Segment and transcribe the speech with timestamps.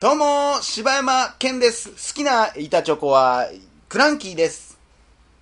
[0.00, 1.90] どうも、柴山健です。
[1.90, 3.46] 好きな板チョコは、
[3.90, 4.78] クランキーです。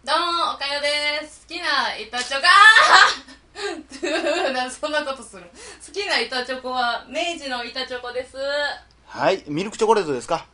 [0.05, 1.47] どうも、おかよです。
[1.47, 2.47] 好きな板チョコ、
[4.65, 8.37] あ そんなことする好きな板チョコは、明治の板チョコです。
[9.07, 10.47] はい、ミルクチョコレートですか？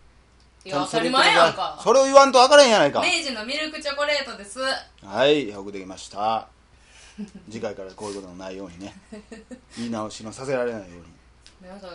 [0.65, 1.81] いや、当たり前やんか。
[1.83, 3.01] それを言わんと分からへんやないか。
[3.01, 4.61] 明治のミルクチョコレートです。
[5.05, 6.49] はい、よくできました。
[7.51, 8.95] 次回からこういうことのないようにね。
[9.77, 10.87] 言い直しのさせられないよ
[11.61, 11.69] うに。
[11.69, 11.89] なんか、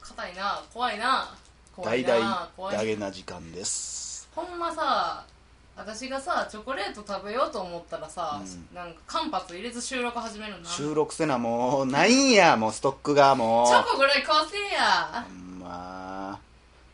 [0.00, 1.34] 硬いな、怖いな。
[1.74, 4.28] 怖い大々な、怖いダゲな時間です。
[4.34, 5.24] ほんまさ、
[5.76, 10.68] 私がさ、チョコレート食べようと思ったらさ、うんなんか間髪入れず収録始めるのな。
[10.68, 13.66] チ収録せな、もう、ないんや、もうストックがもう。
[13.66, 15.26] ョコぐらい買わせや。
[15.58, 16.38] ま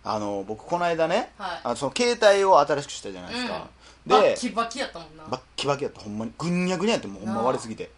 [0.04, 3.68] あ、あの、僕この間ね、はいあのその携帯を新しくしたじゃないですか。
[4.08, 5.24] でバッ、キバキやったもんな。
[5.30, 6.32] バッキバキやったほんまに。
[6.38, 7.42] ぐんにゃぐにゃやってもうほんまなあ。
[7.44, 7.90] 割れすぎて。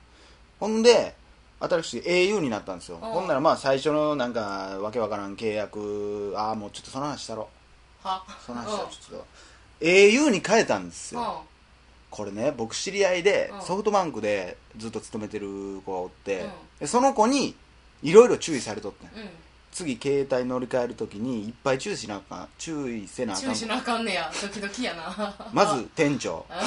[0.59, 1.15] ほんで
[1.61, 2.99] 新しく au になったんですよ。
[2.99, 4.41] んほんならまあ最初のなんか
[4.81, 7.49] わけわからん契約ああもうちょっとその話したろ。
[8.03, 8.25] は？
[8.45, 9.27] その話したろちょっと。
[9.81, 11.45] au に変えたんですよ。
[12.11, 13.63] これね僕知り合いでうん。
[13.63, 16.51] ソフトバンクでずっと勤めてる子がおってうん。
[16.81, 17.55] でその子に
[18.03, 19.09] いろいろ注意されとってん。
[19.09, 19.29] うん。
[19.73, 22.49] 次携帯乗り換えるときにいっぱい注意しなあかん。
[22.59, 23.45] 注意せなあかん。
[23.45, 24.31] 注意しなあかんねや。
[24.43, 25.35] ドキドキやな。
[25.53, 26.65] まず店長、 店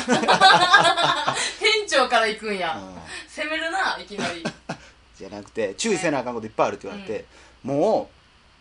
[1.87, 2.95] 長から行くんや、うん。
[3.27, 4.43] 攻めるないきなり。
[5.17, 7.25] じゃなくて注意せなあかんこといっぱいあるって言われて、
[7.63, 8.09] も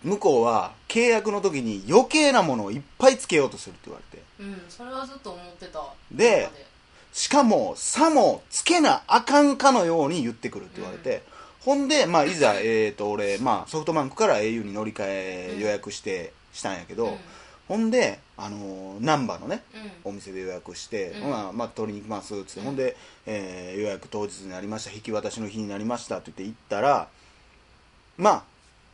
[0.05, 4.23] う向こうは契約の時に余計なものをいっぱいつけようとするって言われて。
[4.41, 5.81] うんそれはずっと思ってた。
[6.11, 6.51] で。
[7.13, 11.23] しかもさもつけなあかんかのように言ってくるって言われて、
[11.65, 17.17] ほんで、まあ、いざ、えー、と俺、まあ、ソフトバンクから au に乗り換え予約して、したんやけど、うん。
[17.69, 19.63] ほんで、あのー、難波のね、
[20.05, 20.11] うん。
[20.11, 21.23] お店で予約して、うん。
[21.23, 22.67] ほなまあ、取りに行きますっつって、うん。
[22.67, 22.97] ほんで、
[23.27, 27.09] えー予約当日になりました引き渡しの日になりましたって言って行ったら
[28.19, 28.45] ま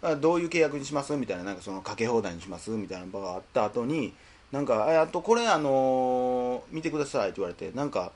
[0.03, 1.17] ああどういう契約にします？
[1.17, 2.71] みたいななんかそのかけ放題にします？
[2.71, 4.13] みたいな場があった後に
[4.53, 8.13] なんかああとこれあのー見てくださいって言われてなんか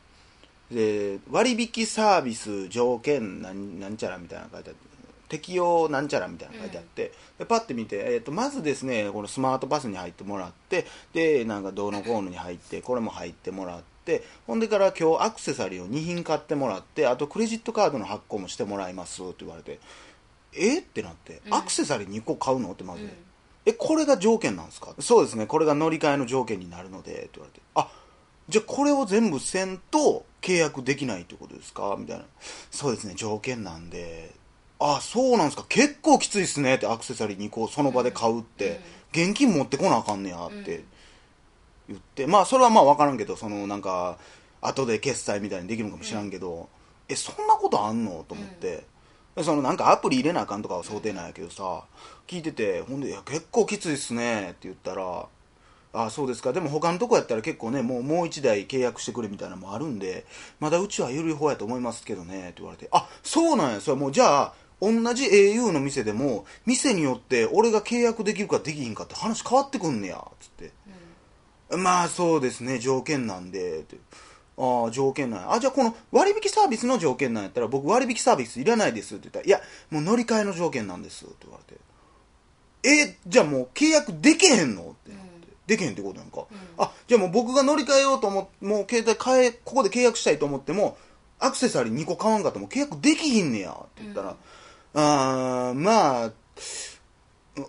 [0.72, 4.92] で割引サービス条件なんなんちゃらみたいなの書いてあって
[5.28, 19.80] 適用なんちゃらみたいなの書いてあって、でパッて見て、えー、とまずですねこのスマートパスに入ってもらってでなんかどうのこうのに入ってこれも入ってもらってほんでから今日アクセサリーを2品買ってもらってあとクレジットカードの発行もしてもらいますって言われて
[20.54, 21.54] えってなって、うん。
[21.54, 22.72] アクセサリー2個買うの？
[22.72, 23.10] ってまず、うん。
[23.64, 24.94] えこれが条件なんですか？
[24.98, 27.64] そうですねこれが乗り換えの条件になるのでって言われて。
[27.74, 27.88] あ
[28.50, 31.96] じゃあこれを全部せんと契約できないってことですか？
[31.98, 32.24] みたいな。
[32.70, 34.34] そうですね条件なんで。
[34.78, 35.64] あそうなんですか。
[35.68, 38.80] 結構きついっすねってアクセサリー2個その場で買うって、
[39.12, 40.82] 現金持ってこなあかんねやって
[41.88, 44.18] 言って、まあそれはまあ分からんけどそのなんか
[44.60, 46.68] 後で決済みたいにできるのかもしらんけど、
[47.08, 48.24] えそんなことあんの？
[48.26, 48.84] と思って、
[49.36, 51.84] でそのなんかアプリ入れなあかんとかは想定なんやけどさ
[52.26, 55.26] 聞いててほんで「いや結構きついっすね」って言ったら
[55.92, 56.52] 「あそうですか。
[56.52, 60.24] でも他のとこやったら結構ねもうもう1台契約してくれみたいなのもあるんで
[60.58, 63.80] まだうちは緩い方やと思いますけどね」って言われて「あそうなんや。
[63.80, 70.72] それもうじゃあ同じ au の店でも店によって俺が契約できるかできひんかって話変わってくんねや」つって。
[71.76, 73.96] まあそうですね条件なんでって。
[74.58, 75.52] ああ条件なんや。
[75.52, 79.60] あじゃあこの割引サービスの条件なんやったら僕割引サービスいらないですって言ったらいや
[79.90, 81.80] もう乗り換えの条件なんですって言われて。
[82.84, 85.21] えじゃあもう契約できへんのってなって、
[85.66, 86.44] できへんってことやんか、
[86.78, 90.96] あじゃあもう僕が乗り換えようと思ってもう携帯変えここで契約したいと思っても
[91.38, 94.36] アクセサリー2個買わんかっても契約できひんねやって言ったら、
[94.94, 96.32] ああまあ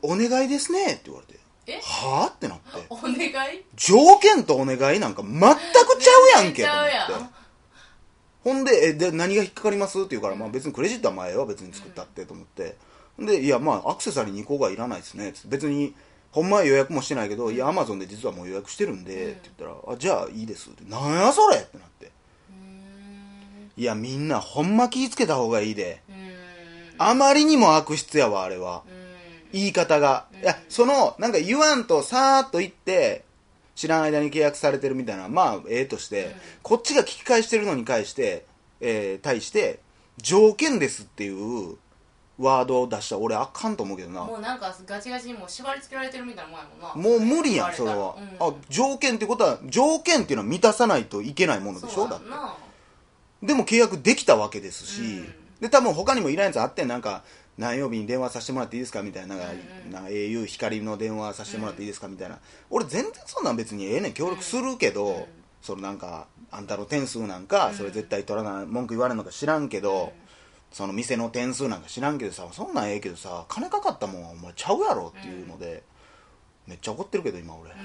[0.01, 1.39] お願いですねって言われて。
[1.65, 1.79] え？
[1.81, 2.33] はあ？
[2.33, 2.63] ってなって。
[2.89, 3.13] お願
[3.55, 3.63] い？
[3.75, 7.33] 条件とお願いなんか全くちゃうやんけと思って。
[8.43, 9.97] ほんでえで何が引っかかります？
[9.99, 12.75] って言うから、まあ、別にクレジットは前は別に作ったってと思って、
[13.17, 15.95] でいやまあアクセサリー2個がいらないですね別に
[16.33, 22.11] ほんまは予約もしてないけど、いやアマゾンで実はもう予約してるんで、って言ったらあじゃあいいですってなんやそれってなって。
[23.77, 26.01] いやみんなほんま気ぃつけた方がいいで。
[26.97, 28.83] あまりにも悪質やわあれは、
[29.51, 33.23] 言い方が、いやそのなんか言わんとさーっと言って
[33.75, 38.45] 知らん間に契約されてるみたいなまあええとして、こっちが聞き返してるのに対して、
[38.81, 39.79] えー対して
[40.17, 41.77] 条件ですっていう
[42.39, 43.15] ワードを出した。
[43.15, 44.23] ら俺あかんと思うけどな。
[44.23, 47.09] もうなんかガチガチにもう縛り付けられてるみたいなもんやもんな。
[47.09, 48.15] もう無理やんそれは。
[48.15, 52.07] た、らあ条件ってことは条件っていうのは満たさないといけないものうん、でしょ？
[52.07, 52.25] だって。
[53.45, 55.33] でも契約できたわけですし、うん。
[55.61, 56.87] で多分他にもいらんやつあってん。
[56.87, 57.23] なんか
[57.57, 59.03] 何曜日に電話させてもらっていいですか？
[59.03, 59.35] みたいな。
[59.35, 62.07] うんうんな au 光の電話させてもらっていいですか？
[62.07, 62.39] みたいな。
[62.71, 64.13] 俺全然そんなん別にええねん。
[64.13, 65.25] 協力するけど、うん。
[65.61, 70.11] そのなんかあんたの点数なんかそれ絶対取らない文句言われるのか知らんけど、
[70.73, 75.83] その店の点数なんか知らんけどさそんなんええけどさ金かかったもんはお前ちゃうやろっていうので、
[76.67, 77.77] めっちゃ怒ってるけど今俺、うん。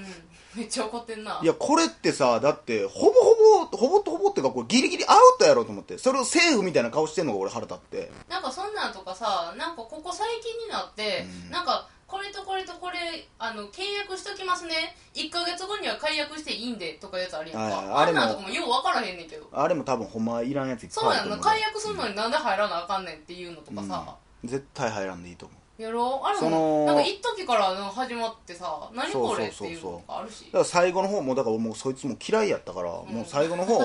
[0.55, 1.39] めっちゃ怒ってんな。
[1.43, 8.11] いやこれってさだってほぼほぼほぼとほぼってかこれギリギリアウトやろうと思ってそれをセーフみたいな顔してんのが俺腹立って。
[8.27, 11.51] なんかそんなんとかさなんかここ最近になって、うん。
[11.51, 12.97] なんかこれとこれとこれ
[13.37, 14.95] あの契約しときますね。
[15.13, 19.47] 1ヶ月後には解約していいんでとかやつあるやんか、はいあれなんとかもよう分からへんねんけど。
[19.51, 24.49] あれも多分ほんまいらんやついっそうやんなぱいあると思う解約するのになんで入らなあかんねんっていうのとかさ、うん。
[24.49, 25.59] 絶対入らんでいいと思う。
[25.81, 29.93] やろあれもなんか一時から始まってさ何これってそうそうそうそういう。
[29.93, 33.79] のがあるしだから最後の方もだからもうそいつも嫌いやったから、もう最後の方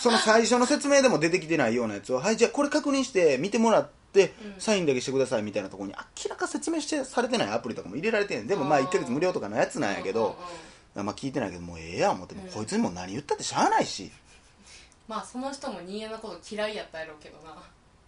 [0.00, 3.99] その最初の説明でも出てきてないようなやつをはいじゃあこれ確認して見てもらって、うん
[4.58, 11.06] サインだけしてくださいみたいなところに明らか説明してされてないアプリとかも入れられてんでもまああー1ヶ月無料とかのやつなんやけど、うんうんうん。
[11.06, 12.52] まあ聞いてないけどもうええや思って、もううん。
[12.52, 14.10] こいつにも何言ったってしゃあないし。
[15.06, 17.56] まあその人も新谷のこと嫌いやったやろうけどな。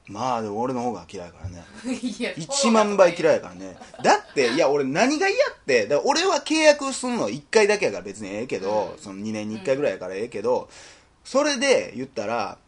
[0.09, 1.65] まあでも俺の方が嫌いやからね。
[1.87, 3.77] いや1万倍嫌いいやからね。
[4.03, 9.03] だっていや俺何が嫌ってだ俺は契約すんの1回だけやから別にええけど、うん。
[9.03, 10.69] その2年に1回ぐらいやからええけど、
[11.25, 12.59] それで言ったら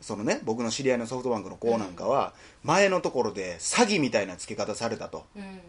[0.00, 2.32] そのね僕の知り合いのソフトバンクの子なんかは
[2.62, 5.24] 前のところで詐欺みたいな付け方されたと。
[5.36, 5.60] うん。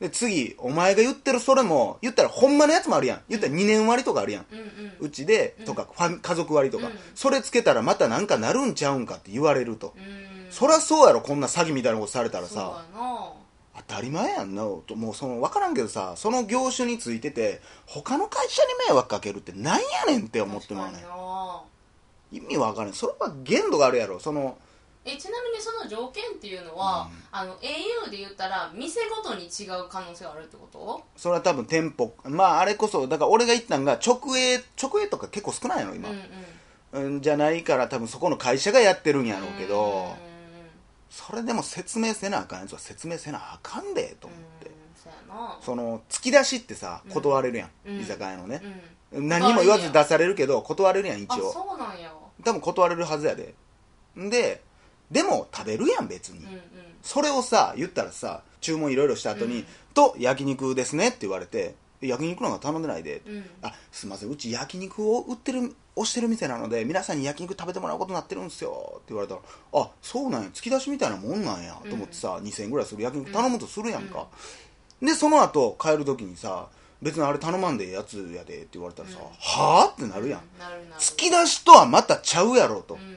[0.00, 3.20] で次お前が言ってるそれも言ったらほんまのやつもあるやん。
[3.28, 4.46] 言ったら2年割とかあるやん。
[4.50, 4.66] うんうん。
[5.00, 5.64] うちでうん。
[5.64, 6.92] とかファミ家族割とか、うん。
[7.14, 10.50] それつけたらまたなんかなるんちゃうんかって言われると、うん。
[10.50, 12.84] そりゃそうやろこんな詐欺みたいなことされたらさ。
[13.74, 14.62] 当たり前やんな。
[14.86, 21.02] ともうその分からんけどさその業種についてて他の会社に迷惑かけるってなんやねんって思ってまうねん
[22.32, 22.92] 意味分からん。
[22.92, 24.18] それは限度があるやろ。
[24.18, 24.58] その
[25.04, 27.18] えちなみにその条件っていうのは、うん。
[27.32, 31.02] あの au で言ったら店ごとに違う可能性があるってこと？
[31.16, 32.14] それは多分店舗。
[32.24, 36.08] まああれこそだから俺が言ったんが直営直営とか結構少ないの今。
[36.08, 36.16] うん、
[36.94, 37.04] うん。
[37.04, 40.32] うん、じゃないから多分そこの会社がやってるんやろうけどうん
[41.08, 44.66] それでも説明せなあかんやつは説明せなあかんでと思って。
[44.66, 44.72] うん
[45.62, 47.12] その突き出しってさうん。
[47.12, 48.00] 断れるやん、うん。
[48.00, 48.60] 居酒屋のね、
[49.12, 49.28] うん。
[49.28, 52.12] 何にも言わず出されるけど断れるやん一あ応そうなんや
[52.44, 53.54] 多分断れるはずやで。
[54.18, 54.62] んで
[55.10, 56.60] でも食べるやん別に、うんうん。
[57.02, 69.40] それをさ言ったらさ注文いろいろした後に、うんと焼肉ですねって言われてえ焼肉なんか頼んでないで、うんあすいませんうち焼肉を売ってる押してる店なので皆さんに焼肉食べてもらうことになってるんですよって言われたら
[69.74, 74.26] あそうなんや突き出しみたいなもんなんや、と思ってさ2000円ぐらいする焼肉頼むとするやんか、
[75.02, 76.68] でその後帰る時にさ
[77.02, 79.88] 別にあれ頼まんでええやつやでって言われたらさ、うんはあ？
[79.88, 81.00] ってなるやん、なるなる。
[81.00, 83.16] 突き出しとはまたちゃうやろと、うん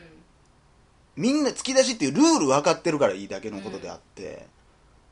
[1.18, 4.48] みんな突き出しっていうルール分かってるからいいだけのことであって、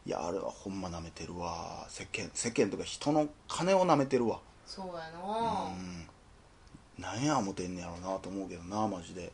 [0.05, 1.85] いやあれはほんま舐めてるわ。
[1.87, 4.41] 世間世間とか人の金を舐めてるわ。
[4.65, 7.15] そうやうなん。
[7.15, 9.31] なんや思ってんねやろなと思うけどなマジで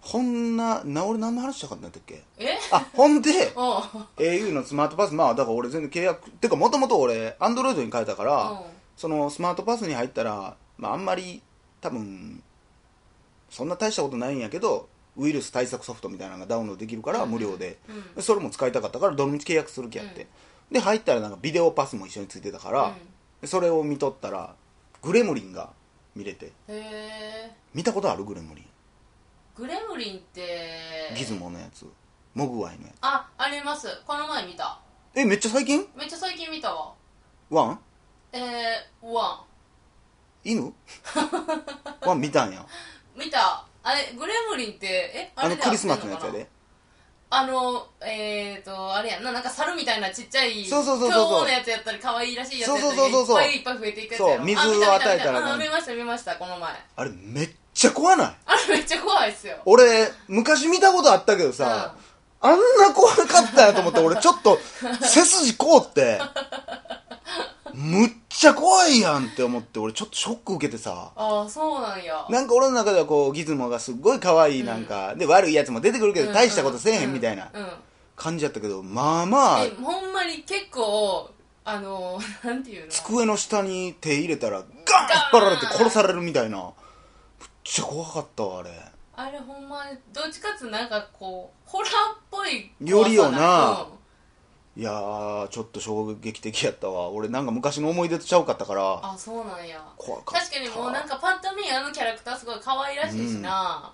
[0.00, 2.22] ほんなな俺何の話したかったんだっけ？
[2.38, 2.56] え？
[2.72, 8.58] あほんで au のスマートパスまあだから俺全然契約てかもともと俺アンドロイドに変えたから、うん。
[8.96, 11.42] そのスマートパスに入ったら、まあ、あんまり
[11.80, 12.42] 多分
[13.50, 17.30] そんな大したことないんやけどウイルス対策ソフトみたいなのがダウンロードできるからうん。
[17.30, 18.14] 無料で、うん。
[18.14, 20.26] でそれも使いたかったからどのみち契約する気やって、
[20.70, 22.94] で入ったらなんかビデオパスも一緒についてたから、うん。
[23.40, 24.54] でそれを見とったら
[25.02, 25.70] グレムリンが
[26.16, 26.52] 見れて。
[27.74, 28.64] 見たことあるグレムリン
[29.58, 31.84] グレムリンってギズモのやつ。
[32.32, 32.96] モグワイのやつ。
[33.00, 33.88] ああります。
[34.06, 34.78] この前見た。
[35.16, 35.84] えめっちゃ最近？
[35.96, 36.92] めっちゃ最近見たわ。
[37.50, 37.80] ワン？
[38.32, 39.44] えー、ワ
[40.44, 40.72] 犬？
[42.02, 42.60] ワン見たんや。
[42.60, 42.66] ン
[43.18, 43.64] 見た。
[43.82, 46.48] あれグレムリンってえあのクリスマスのやつやで。
[47.30, 49.32] あのえーとあれやんな。
[49.32, 51.24] なんか猿みたいなちっちゃいそうそうそうそう。
[51.24, 54.34] 凶暴なやつやったり可愛いらしいやつやったりそうそうそうそういっぱいいっぱい増えていくやつやろ。
[54.36, 56.72] そう水を与えたらあ見ました見ましたこの前。
[56.96, 58.36] あれめっちゃ怖ない？
[58.46, 59.56] あれめっちゃ怖いっすよ。
[59.64, 61.94] 俺昔見たことあったけどさ、
[62.40, 64.58] あんな怖かったんやと思って俺ちょっと
[65.00, 66.20] 背筋凍って
[67.72, 71.12] むっちゃ怖いやんって思って俺ちょっとショック受けてさ。
[71.14, 72.26] ああそうなんや。
[72.28, 77.50] なんか俺の中ではこうギズモがすっごい可愛いなんか、で悪いやつも出てくるけど大したことせえへんみたいな。
[77.54, 77.62] うん。
[77.62, 77.68] うん
[78.18, 81.30] 感じやったけどまあまあえほんまに結構
[81.64, 82.90] あのなんていうの？
[82.90, 84.74] 机の下に手入れたらガン引っ
[85.30, 86.72] 張られて殺されるみたいな
[87.68, 88.70] ちゃ怖かったわあれ。
[89.14, 93.86] あれほんまにどっちかっつうなんかこうホラーっぽいよりよな。
[94.74, 97.10] いやーちょっと衝撃的やったわ。
[97.10, 98.82] 俺なんか昔の思い出とちゃうかったから。
[98.82, 99.84] うんあそうなんや。
[99.98, 100.40] 怖かった。
[100.40, 103.92] 確かにもうなんかパッと見あのキャラクターすごい可愛らしいしな、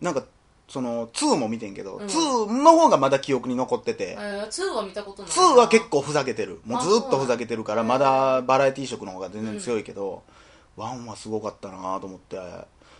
[0.00, 0.24] なんか
[0.68, 2.06] その2も見てんけど、うん。
[2.06, 5.42] 2の方がまだ記憶に残ってて、えー、2は見たことないな。
[5.42, 6.60] 2は結構ふざけてる。
[6.64, 10.22] もうずっとふざけてるからうんまだバラエティー色の方が全然強いけど、
[10.78, 12.38] 1はすごかったなと思って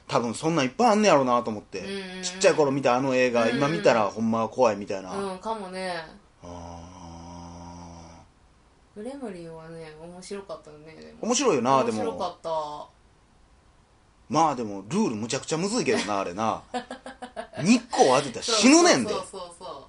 [0.07, 1.83] 多分そんなんいっぱいあんねやろうなと思って、
[2.23, 5.95] ちっちゃい頃見たあの映画、今見たらほんま怖いみたいな、あうんかもね。
[6.43, 6.89] あ
[8.97, 12.99] グレムリンはね面白かったよね面白いよなで面白かもった。
[14.29, 16.63] まあでもルールむちゃくちゃむずいけどなあれな。
[17.63, 19.11] 日光当てたら死ぬねんで。
[19.11, 19.89] そうそうそ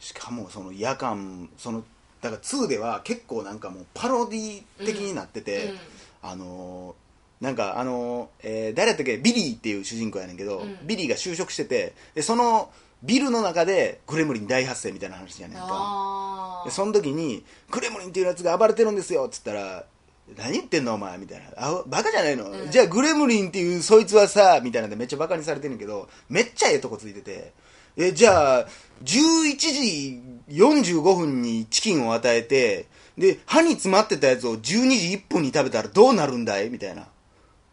[0.00, 0.02] う。
[0.02, 1.84] しかもその夜間その
[2.20, 5.74] だから2では結構なんかもうパロディ的になってそうて、
[6.22, 9.16] あのーなんかあのーえー誰やったっけ？
[9.18, 10.78] ビリーっていう主人公やねんけど、うん。
[10.86, 12.70] ビリーが就職しててでその
[13.04, 16.62] ビルの中でグレムリン大発生みたいな話やねんか。
[16.64, 19.84] でその時に「グレムリンっていうやつが暴れてるんですよ」っつったら
[20.36, 22.70] 「何言ってんのお前」みたいな「あバカじゃないの、うん。
[22.72, 27.52] じゃあグレムリンっていうそいつはさ」みたいなんでめっちゃバカにされてんねんけどめっちゃええとこついてて
[27.98, 28.66] えじゃあ
[29.04, 32.86] 11時45分にチキンを与えて
[33.18, 36.70] で歯に詰まってたやつを12時1分に食べたらどうなるんだい？
[36.70, 37.02] みたいな。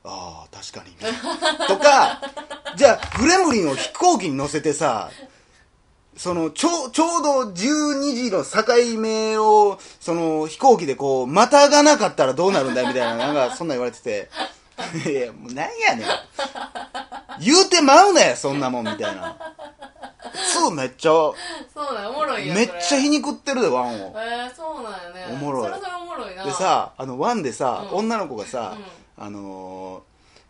[0.04, 0.96] ああ確かに。
[1.68, 2.22] とか
[2.76, 5.12] じゃあグレムリンを飛行機に乗せてさ
[6.18, 12.88] そのちょうちょうど12時の境目をその飛行機でこうまたがなかったらどうなるんだい？
[12.88, 14.30] みたいななんかそんなん言われてて。
[15.10, 16.08] いやもうなんやねん。
[17.40, 19.38] 言うてまうなやそんなもんみたいな
[20.36, 24.16] 2めっちゃそうなんおもろいよめっちゃ皮に肉ってるでワンを。
[24.18, 25.70] えー、そうなんやねおもろい。
[25.70, 26.44] それそれおもろいな。
[26.44, 27.98] でさあのワンでさ、うん。
[28.00, 28.78] 女の子がさ、
[29.18, 30.02] うあのー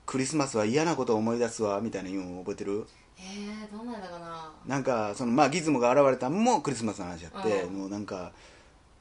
[0.05, 2.85] クリスマスは嫌なことを思い出すわみたいな言うの覚えてる？
[3.17, 4.51] えー、どんなんやったかな？
[4.67, 7.73] なんかそのまあギズモが現れたのもクリスマスの話やって、うん。
[7.73, 8.31] もうなんか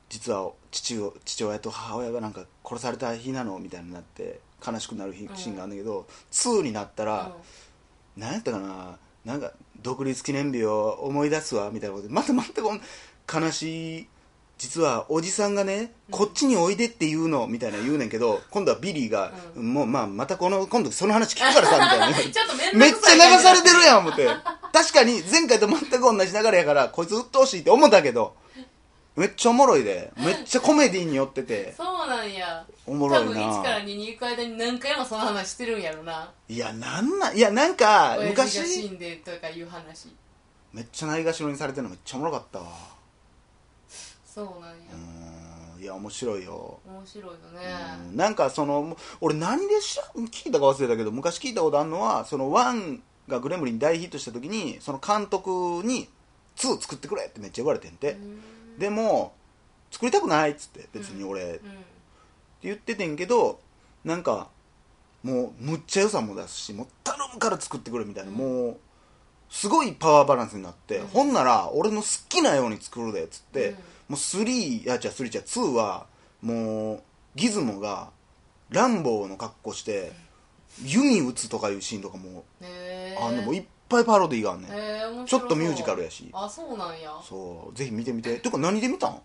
[0.08, 5.36] 実は父を父親と母親がなんか殺された日なのみたいになって悲しくなる日うん。
[5.36, 7.32] シーンがあるんだけど、2になったら、
[8.16, 8.22] うん。
[8.22, 8.96] 何やったかな？
[9.26, 9.52] なんか
[9.84, 14.06] 独立記念日を思い出すわみたいなことでまたまた悲しい
[14.56, 22.06] 実はおじさんがね、こっちにおいでって言うのみたいな言うねんけど 今度はビリーが、うもうまあまたこの今度その話聞くからさみたいな。
[22.72, 24.26] めっちゃ流されてるやん思って。
[24.72, 28.34] 確かに前回と全く同じ流れやからこいつ鬱陶しいって思ったけど
[29.16, 30.12] めっちゃおもろいで。
[30.16, 31.74] めっちゃコメディに寄ってて。
[31.76, 32.64] そうなんや。
[32.86, 36.30] おもろい多分1からな2に行く間に何回もその話してるんやろな。
[36.48, 40.08] いやなんなんいやなんか親父が死昔んでとかいう話。
[40.72, 42.66] めっちゃないがしろにされてるのめっちゃおもろかったわ。
[44.26, 44.76] そうなんや。
[44.92, 46.80] うーんいや面白いよ。
[46.86, 47.74] 面白いよね。
[48.10, 55.50] うんなんかその俺何でし聞いたか忘れたけど昔聞いたことあるのはその1がグレムリン大ヒットした時にその監督
[55.84, 56.08] に
[56.56, 58.78] 2作ってくれってめっちゃ言われてんて、うん。
[58.78, 59.34] でも
[59.90, 61.60] 作りたくないっつって別に俺、うん
[62.64, 63.60] 言っててんけど
[64.04, 64.48] なんか
[65.22, 68.36] もうむっちゃ予算も出すしもう頼むから作ってくれみたいな、うん。
[68.36, 68.76] もう
[69.48, 71.06] すごいパワーバランスになって、うん。
[71.06, 73.74] ほんなら俺の好きなように作るでっつって、うん。
[73.74, 73.78] も
[74.10, 76.06] う3いやじゃあ3じゃ2は
[76.42, 77.02] もう
[77.36, 78.10] ギズモが
[78.70, 80.12] ランボーの格好して
[80.82, 82.44] 弓撃つとかいうシーンとかも
[83.20, 84.68] あんのもういっぱいパロディーがあんね
[85.22, 86.28] ん、ちょっとミュージカルやし。
[86.32, 87.12] あそうなんや。
[87.22, 87.76] そう。
[87.76, 88.38] ぜひ見てみて。
[88.38, 89.20] てか何で見たん？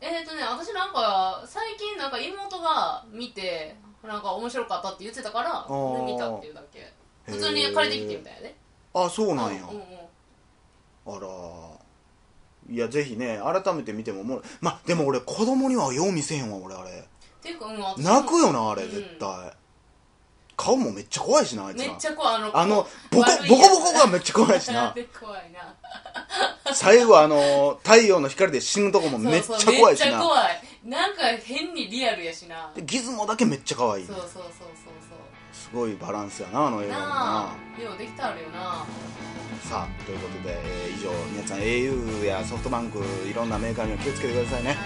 [0.00, 3.76] えっ、とね私なんか最近なんか妹が見て
[4.06, 5.66] なんか面白かったって言ってたから
[6.04, 6.92] 見たっていうだけ。
[7.28, 8.54] 普通に借りてきてみたいやで
[8.94, 9.82] あそうなんや、うんうん
[11.06, 11.26] あら
[12.70, 16.90] いやぜひね改めて見てももうまあでも俺子供にはよう見せへんわ俺あれ。
[16.90, 19.28] っていうかうん泣くよなあれうん絶対、
[20.58, 21.88] 顔もめっちゃ怖いしなあいつら。
[21.88, 22.34] めっちゃ怖い。
[22.34, 24.90] あのあのボコボコボコがめっちゃ怖いしな。
[24.92, 25.74] で怖いな。
[26.74, 30.62] 最後あの太陽の光で死ぬとこもめっちゃそうそう怖いしなめっちゃ怖い。
[30.84, 32.72] なんか変にリアルやしな。
[32.74, 34.48] でギズモだけめっちゃ可愛いそうそうそうそう
[35.52, 37.54] すごいバランスやなあの映画もな。
[37.84, 38.84] ようできたあるよな。
[39.68, 42.98] さあということで、えー以上皆さん au やソフトバンク
[43.28, 44.76] いろんなメーカーには気をつけてくださいね。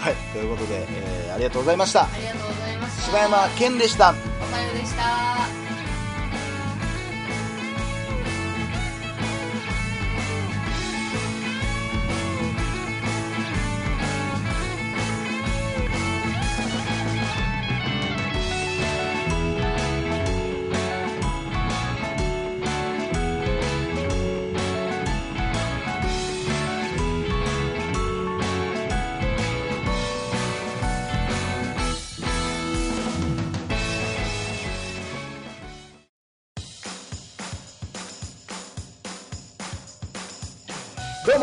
[0.00, 0.12] はい。
[0.12, 0.22] はい。
[0.34, 2.02] ということで、えーありがとうございました。
[2.02, 2.63] ありがとうございました
[3.04, 4.14] 柴山健でした。
[4.40, 5.63] おさよでした。